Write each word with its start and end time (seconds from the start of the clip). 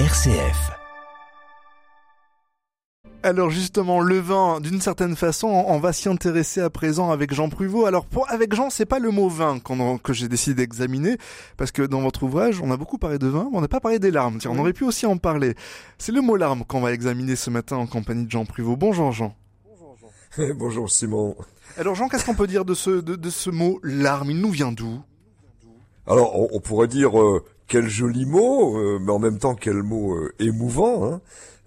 RCF. 0.00 0.72
Alors 3.22 3.48
justement, 3.48 4.00
le 4.00 4.18
vin, 4.18 4.60
d'une 4.60 4.80
certaine 4.80 5.14
façon, 5.14 5.46
on 5.46 5.78
va 5.78 5.92
s'y 5.92 6.08
intéresser 6.08 6.60
à 6.60 6.68
présent 6.68 7.12
avec 7.12 7.32
Jean 7.32 7.48
Pruvot. 7.48 7.86
Alors 7.86 8.04
pour 8.04 8.28
avec 8.28 8.56
Jean, 8.56 8.70
c'est 8.70 8.86
pas 8.86 8.98
le 8.98 9.12
mot 9.12 9.28
vin 9.28 9.60
que 10.02 10.12
j'ai 10.12 10.26
décidé 10.26 10.56
d'examiner, 10.56 11.16
parce 11.56 11.70
que 11.70 11.82
dans 11.82 12.00
votre 12.00 12.24
ouvrage, 12.24 12.60
on 12.60 12.72
a 12.72 12.76
beaucoup 12.76 12.98
parlé 12.98 13.18
de 13.18 13.28
vin, 13.28 13.48
mais 13.52 13.58
on 13.58 13.60
n'a 13.60 13.68
pas 13.68 13.78
parlé 13.78 14.00
des 14.00 14.10
larmes. 14.10 14.38
Tiens, 14.38 14.50
on 14.52 14.58
aurait 14.58 14.72
pu 14.72 14.82
aussi 14.82 15.06
en 15.06 15.16
parler. 15.16 15.54
C'est 15.96 16.10
le 16.10 16.22
mot 16.22 16.34
larme 16.34 16.64
qu'on 16.64 16.80
va 16.80 16.92
examiner 16.92 17.36
ce 17.36 17.50
matin 17.50 17.76
en 17.76 17.86
compagnie 17.86 18.24
de 18.24 18.30
Jean 18.32 18.46
Pruvot. 18.46 18.76
Bonjour 18.76 19.12
Jean. 19.12 19.36
Bonjour 19.64 19.96
Jean. 20.36 20.54
Bonjour 20.56 20.90
Simon. 20.90 21.36
Alors 21.78 21.94
Jean, 21.94 22.08
qu'est-ce 22.08 22.26
qu'on 22.26 22.34
peut 22.34 22.48
dire 22.48 22.64
de 22.64 22.74
ce, 22.74 22.90
de, 22.90 23.30
ce 23.30 23.48
mot 23.48 23.78
larme 23.84 24.32
Il 24.32 24.40
nous 24.40 24.50
vient 24.50 24.72
d'où? 24.72 25.00
Alors 26.08 26.52
on, 26.52 26.58
pourrait 26.58 26.88
dire 26.88 27.16
euh, 27.16 27.44
quel 27.68 27.88
joli 27.88 28.26
mot, 28.26 28.78
euh, 28.78 28.98
mais 29.00 29.12
en 29.12 29.18
même 29.18 29.38
temps 29.38 29.54
quel 29.54 29.82
mot 29.82 30.14
euh, 30.14 30.32
émouvant. 30.38 31.04
Hein 31.04 31.20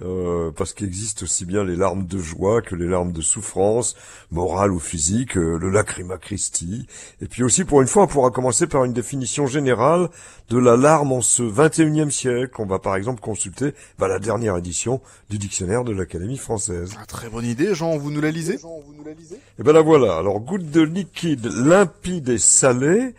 euh, 0.03 0.51
parce 0.51 0.73
qu'il 0.73 0.85
existe 0.85 1.23
aussi 1.23 1.45
bien 1.45 1.63
les 1.63 1.75
larmes 1.75 2.05
de 2.05 2.19
joie 2.19 2.61
que 2.61 2.75
les 2.75 2.87
larmes 2.87 3.11
de 3.11 3.21
souffrance, 3.21 3.95
morale 4.29 4.71
ou 4.71 4.79
physique, 4.79 5.37
euh, 5.37 5.57
le 5.57 5.71
lacrima 5.71 6.17
Christi. 6.17 6.85
Et 7.19 7.25
puis 7.25 7.43
aussi, 7.43 7.63
pour 7.63 7.81
une 7.81 7.87
fois, 7.87 8.03
on 8.03 8.07
pourra 8.07 8.29
commencer 8.29 8.67
par 8.67 8.83
une 8.83 8.93
définition 8.93 9.47
générale 9.47 10.09
de 10.49 10.59
la 10.59 10.77
larme 10.77 11.13
en 11.13 11.21
ce 11.21 11.41
21e 11.41 12.11
siècle. 12.11 12.53
On 12.59 12.67
va 12.67 12.77
par 12.77 12.95
exemple 12.95 13.21
consulter 13.21 13.73
bah, 13.97 14.07
la 14.07 14.19
dernière 14.19 14.55
édition 14.57 15.01
du 15.31 15.39
dictionnaire 15.39 15.83
de 15.83 15.93
l'Académie 15.93 16.37
française. 16.37 16.93
Ah, 17.01 17.05
très 17.07 17.29
bonne 17.29 17.45
idée, 17.45 17.73
Jean, 17.73 17.97
vous 17.97 18.11
nous 18.11 18.21
la 18.21 18.29
lisez? 18.29 18.55
Et 18.55 18.59
eh 19.59 19.63
ben 19.63 19.73
la 19.73 19.81
voilà. 19.81 20.17
Alors, 20.17 20.39
goutte 20.39 20.69
de 20.69 20.81
liquide 20.81 21.47
limpide 21.47 22.29
et 22.29 22.37
salé, 22.37 23.15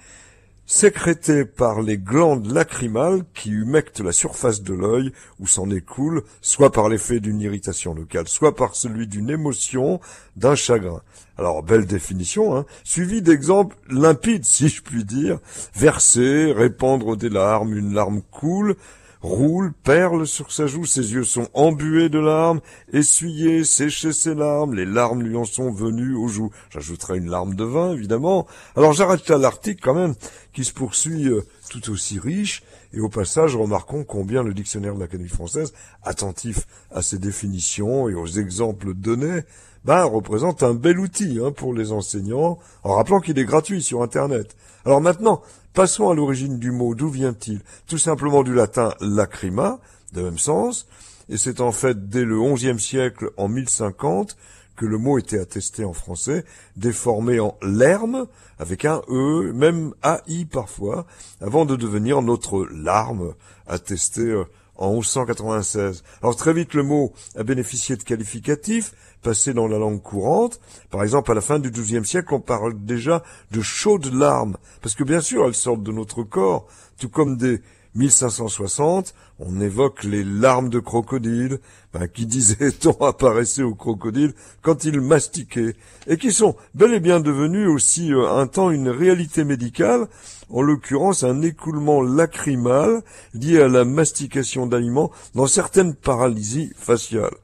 sécrété 0.68 1.46
par 1.46 1.80
les 1.80 1.96
glandes 1.96 2.52
lacrymales 2.52 3.22
qui 3.32 3.50
humectent 3.50 4.00
la 4.00 4.12
surface 4.12 4.62
de 4.62 4.74
l'œil 4.74 5.12
où 5.40 5.46
s'en 5.46 5.70
écoule, 5.70 6.22
soit 6.42 6.70
par 6.70 6.90
l'effet 6.90 7.20
d'une 7.20 7.40
irritation 7.40 7.94
locale, 7.94 8.28
soit 8.28 8.54
par 8.54 8.76
celui 8.76 9.06
d'une 9.06 9.30
émotion, 9.30 9.98
d'un 10.36 10.54
chagrin. 10.54 11.00
Alors, 11.38 11.62
belle 11.62 11.86
définition, 11.86 12.54
hein, 12.54 12.66
suivi 12.84 13.22
d'exemples 13.22 13.76
limpides, 13.88 14.44
si 14.44 14.68
je 14.68 14.82
puis 14.82 15.04
dire, 15.04 15.38
verser, 15.74 16.52
répandre 16.52 17.16
des 17.16 17.30
larmes, 17.30 17.74
une 17.74 17.94
larme 17.94 18.20
coule, 18.30 18.76
roule, 19.20 19.72
perle 19.84 20.26
sur 20.26 20.52
sa 20.52 20.66
joue, 20.66 20.84
ses 20.84 21.12
yeux 21.12 21.24
sont 21.24 21.48
embués 21.54 22.08
de 22.08 22.18
larmes, 22.18 22.60
essuyer, 22.92 23.64
sécher 23.64 24.12
ses 24.12 24.34
larmes, 24.34 24.74
les 24.74 24.84
larmes 24.84 25.22
lui 25.22 25.36
en 25.36 25.44
sont 25.44 25.70
venues 25.70 26.14
aux 26.14 26.28
joues. 26.28 26.50
J'ajouterai 26.70 27.18
une 27.18 27.30
larme 27.30 27.54
de 27.54 27.64
vin, 27.64 27.92
évidemment. 27.92 28.46
Alors 28.76 28.92
j'arrête 28.92 29.28
là 29.28 29.38
l'article 29.38 29.80
quand 29.82 29.94
même, 29.94 30.14
qui 30.52 30.64
se 30.64 30.72
poursuit 30.72 31.28
euh, 31.28 31.42
tout 31.70 31.90
aussi 31.90 32.18
riche, 32.18 32.62
et 32.92 33.00
au 33.00 33.08
passage, 33.08 33.56
remarquons 33.56 34.04
combien 34.04 34.42
le 34.42 34.54
dictionnaire 34.54 34.94
de 34.94 35.00
l'Académie 35.00 35.28
française, 35.28 35.72
attentif 36.02 36.66
à 36.90 37.02
ses 37.02 37.18
définitions 37.18 38.08
et 38.08 38.14
aux 38.14 38.26
exemples 38.26 38.94
donnés, 38.94 39.42
ben, 39.84 40.04
représente 40.04 40.62
un 40.62 40.74
bel 40.74 40.98
outil 40.98 41.38
hein, 41.42 41.52
pour 41.52 41.74
les 41.74 41.92
enseignants, 41.92 42.58
en 42.82 42.94
rappelant 42.94 43.20
qu'il 43.20 43.38
est 43.38 43.44
gratuit 43.44 43.82
sur 43.82 44.02
Internet. 44.02 44.56
Alors 44.84 45.00
maintenant, 45.00 45.42
passons 45.72 46.10
à 46.10 46.14
l'origine 46.14 46.58
du 46.58 46.70
mot. 46.70 46.94
D'où 46.94 47.08
vient-il? 47.08 47.60
Tout 47.86 47.98
simplement 47.98 48.42
du 48.42 48.54
latin 48.54 48.92
lacrima, 49.00 49.78
de 50.12 50.22
même 50.22 50.38
sens, 50.38 50.86
et 51.28 51.36
c'est 51.36 51.60
en 51.60 51.72
fait 51.72 52.08
dès 52.08 52.24
le 52.24 52.40
XIe 52.54 52.80
siècle, 52.80 53.30
en 53.36 53.48
1050, 53.48 54.36
que 54.78 54.86
le 54.86 54.96
mot 54.96 55.18
était 55.18 55.40
attesté 55.40 55.84
en 55.84 55.92
français, 55.92 56.44
déformé 56.76 57.40
en 57.40 57.56
lerme, 57.60 58.26
avec 58.58 58.84
un 58.84 59.02
E, 59.08 59.52
même 59.52 59.92
AI 60.04 60.44
parfois, 60.44 61.04
avant 61.40 61.66
de 61.66 61.76
devenir 61.76 62.22
notre 62.22 62.64
larme, 62.72 63.34
attesté 63.66 64.22
euh, 64.22 64.44
en 64.76 64.92
1196. 64.92 66.04
Alors 66.22 66.36
très 66.36 66.54
vite 66.54 66.74
le 66.74 66.84
mot 66.84 67.12
a 67.36 67.42
bénéficié 67.42 67.96
de 67.96 68.04
qualificatifs, 68.04 68.94
passés 69.20 69.52
dans 69.52 69.66
la 69.66 69.78
langue 69.78 70.00
courante. 70.00 70.60
Par 70.90 71.02
exemple, 71.02 71.32
à 71.32 71.34
la 71.34 71.40
fin 71.40 71.58
du 71.58 71.70
XIIe 71.70 72.04
siècle, 72.04 72.32
on 72.32 72.40
parle 72.40 72.84
déjà 72.84 73.24
de 73.50 73.60
chaudes 73.60 74.14
larmes, 74.14 74.56
parce 74.80 74.94
que 74.94 75.04
bien 75.04 75.20
sûr, 75.20 75.44
elles 75.44 75.54
sortent 75.54 75.82
de 75.82 75.92
notre 75.92 76.22
corps, 76.22 76.68
tout 76.98 77.08
comme 77.08 77.36
des 77.36 77.60
1560, 77.98 79.14
on 79.40 79.60
évoque 79.60 80.04
les 80.04 80.22
larmes 80.22 80.68
de 80.68 80.78
crocodile, 80.78 81.58
ben, 81.92 82.06
qui 82.06 82.26
disait-on 82.26 82.92
apparaissaient 83.04 83.62
au 83.62 83.74
crocodile 83.74 84.34
quand 84.62 84.84
il 84.84 85.00
mastiquait, 85.00 85.74
et 86.06 86.16
qui 86.16 86.32
sont 86.32 86.54
bel 86.74 86.94
et 86.94 87.00
bien 87.00 87.18
devenus 87.20 87.68
aussi 87.68 88.12
euh, 88.12 88.30
un 88.30 88.46
temps 88.46 88.70
une 88.70 88.88
réalité 88.88 89.42
médicale, 89.44 90.06
en 90.48 90.62
l'occurrence 90.62 91.24
un 91.24 91.42
écoulement 91.42 92.00
lacrymal 92.00 93.02
lié 93.34 93.60
à 93.60 93.68
la 93.68 93.84
mastication 93.84 94.66
d'aliments 94.66 95.10
dans 95.34 95.46
certaines 95.46 95.94
paralysies 95.94 96.72
faciales. 96.76 97.36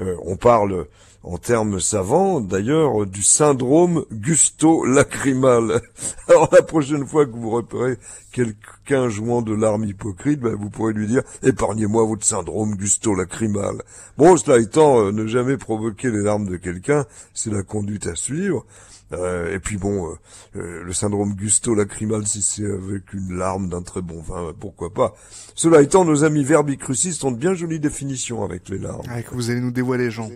Euh, 0.00 0.16
on 0.24 0.36
parle 0.36 0.86
en 1.22 1.36
termes 1.36 1.80
savants, 1.80 2.40
d'ailleurs, 2.40 3.06
du 3.06 3.22
syndrome 3.22 4.04
gusto-lacrymal. 4.10 5.82
Alors 6.28 6.48
la 6.52 6.62
prochaine 6.62 7.06
fois 7.06 7.26
que 7.26 7.32
vous 7.32 7.50
repérez 7.50 7.98
quelqu'un 8.32 9.08
jouant 9.08 9.42
de 9.42 9.54
larmes 9.54 9.84
hypocrite, 9.84 10.40
ben, 10.40 10.54
vous 10.54 10.70
pourrez 10.70 10.94
lui 10.94 11.06
dire 11.06 11.22
«Épargnez-moi 11.42 12.04
votre 12.04 12.24
syndrome 12.24 12.74
gusto-lacrymal». 12.74 13.82
Bon, 14.18 14.36
cela 14.36 14.58
étant, 14.58 15.00
euh, 15.00 15.12
ne 15.12 15.26
jamais 15.26 15.58
provoquer 15.58 16.10
les 16.10 16.22
larmes 16.22 16.48
de 16.48 16.56
quelqu'un, 16.56 17.04
c'est 17.34 17.52
la 17.52 17.62
conduite 17.62 18.06
à 18.06 18.14
suivre. 18.14 18.64
Euh, 19.12 19.54
et 19.54 19.58
puis 19.58 19.76
bon, 19.76 20.06
euh, 20.06 20.14
euh, 20.56 20.82
le 20.84 20.92
syndrome 20.92 21.34
gusto-lacrymal, 21.34 22.26
si 22.26 22.42
c'est 22.42 22.64
avec 22.64 23.12
une 23.12 23.36
larme 23.36 23.68
d'un 23.68 23.82
très 23.82 24.02
bon 24.02 24.20
vin, 24.20 24.52
pourquoi 24.58 24.92
pas. 24.92 25.14
Cela 25.54 25.82
étant, 25.82 26.04
nos 26.04 26.22
amis 26.24 26.44
verbicrucistes 26.44 27.24
ont 27.24 27.32
de 27.32 27.36
bien 27.36 27.54
jolies 27.54 27.80
définitions 27.80 28.44
avec 28.44 28.68
les 28.68 28.78
larmes. 28.78 29.02
Ah, 29.08 29.22
que 29.22 29.34
vous 29.34 29.50
allez 29.50 29.60
nous 29.60 29.72
dévoiler, 29.72 30.10
Jean. 30.10 30.30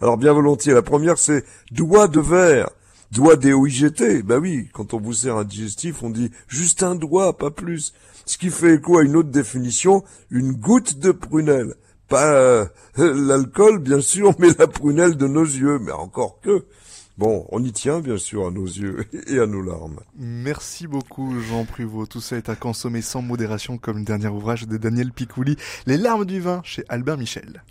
Alors 0.00 0.16
bien 0.16 0.32
volontiers, 0.32 0.72
la 0.72 0.82
première 0.82 1.18
c'est 1.18 1.44
doigt 1.70 2.08
de 2.08 2.20
verre. 2.20 2.70
Doigt 3.12 3.34
D-O-I-G-T. 3.34 4.22
Bah 4.22 4.38
oui, 4.38 4.68
quand 4.72 4.94
on 4.94 5.00
vous 5.00 5.12
sert 5.12 5.36
un 5.36 5.42
digestif, 5.42 6.04
on 6.04 6.10
dit 6.10 6.30
juste 6.46 6.84
un 6.84 6.94
doigt, 6.94 7.36
pas 7.36 7.50
plus. 7.50 7.92
Ce 8.24 8.38
qui 8.38 8.50
fait 8.50 8.74
écho 8.74 8.98
à 8.98 9.02
une 9.02 9.16
autre 9.16 9.30
définition, 9.30 10.04
une 10.30 10.52
goutte 10.52 10.96
de 11.00 11.10
prunelle. 11.10 11.74
Pas 12.06 12.68
l'alcool, 12.96 13.80
bien 13.80 14.00
sûr, 14.00 14.32
mais 14.38 14.50
la 14.56 14.68
prunelle 14.68 15.16
de 15.16 15.26
nos 15.26 15.44
yeux, 15.44 15.80
mais 15.80 15.90
encore 15.90 16.38
que. 16.40 16.64
Bon, 17.20 17.44
on 17.50 17.62
y 17.62 17.70
tient 17.70 18.00
bien 18.00 18.16
sûr 18.16 18.46
à 18.46 18.50
nos 18.50 18.64
yeux 18.64 19.04
et 19.26 19.38
à 19.38 19.46
nos 19.46 19.60
larmes. 19.60 20.00
Merci 20.16 20.86
beaucoup 20.86 21.38
Jean 21.38 21.66
Pruvot. 21.66 22.06
Tout 22.06 22.22
ça 22.22 22.38
est 22.38 22.48
à 22.48 22.56
consommer 22.56 23.02
sans 23.02 23.20
modération 23.20 23.76
comme 23.76 23.98
le 23.98 24.04
dernier 24.04 24.28
ouvrage 24.28 24.66
de 24.66 24.78
Daniel 24.78 25.12
Picouli, 25.12 25.56
Les 25.84 25.98
larmes 25.98 26.24
du 26.24 26.40
vin 26.40 26.62
chez 26.64 26.82
Albert 26.88 27.18
Michel. 27.18 27.62